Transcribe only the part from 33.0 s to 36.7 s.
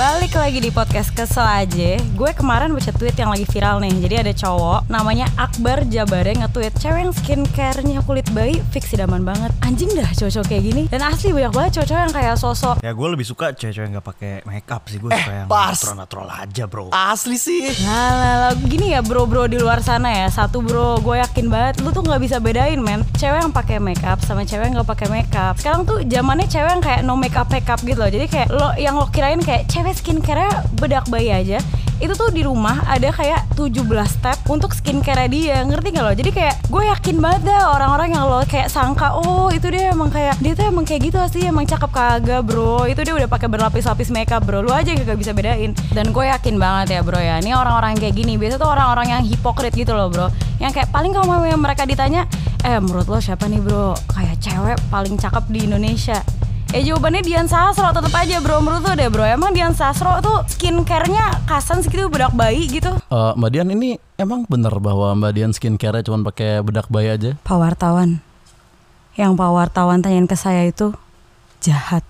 kayak 17 step untuk skincare dia. Ngerti gak lo? Jadi kayak